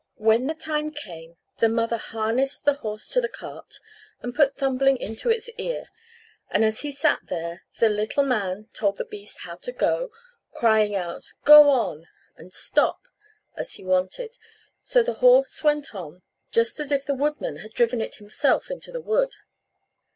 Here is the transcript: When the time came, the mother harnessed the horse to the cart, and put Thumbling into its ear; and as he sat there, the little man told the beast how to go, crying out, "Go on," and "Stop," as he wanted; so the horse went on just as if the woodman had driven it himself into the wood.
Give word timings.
When 0.17 0.47
the 0.47 0.55
time 0.55 0.89
came, 0.89 1.37
the 1.59 1.69
mother 1.69 1.97
harnessed 1.97 2.65
the 2.65 2.73
horse 2.73 3.07
to 3.09 3.21
the 3.21 3.29
cart, 3.29 3.75
and 4.19 4.33
put 4.33 4.55
Thumbling 4.55 4.97
into 4.97 5.29
its 5.29 5.47
ear; 5.59 5.89
and 6.49 6.65
as 6.65 6.79
he 6.79 6.91
sat 6.91 7.27
there, 7.27 7.65
the 7.77 7.87
little 7.87 8.23
man 8.23 8.67
told 8.73 8.97
the 8.97 9.05
beast 9.05 9.41
how 9.41 9.57
to 9.57 9.71
go, 9.71 10.09
crying 10.53 10.95
out, 10.95 11.27
"Go 11.45 11.69
on," 11.69 12.07
and 12.35 12.51
"Stop," 12.51 13.01
as 13.55 13.73
he 13.73 13.83
wanted; 13.83 14.39
so 14.81 15.03
the 15.03 15.13
horse 15.21 15.63
went 15.63 15.93
on 15.93 16.23
just 16.49 16.79
as 16.79 16.91
if 16.91 17.05
the 17.05 17.13
woodman 17.13 17.57
had 17.57 17.71
driven 17.71 18.01
it 18.01 18.15
himself 18.15 18.71
into 18.71 18.91
the 18.91 19.01
wood. 19.01 19.35